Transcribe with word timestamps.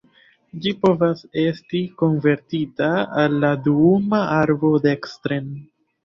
Ĝi 0.61 0.71
povas 0.83 1.19
esti 1.41 1.81
konvertita 2.01 2.87
al 3.23 3.35
la 3.43 3.51
duuma 3.67 4.23
arbo 4.37 4.71
dekstren. 4.87 5.53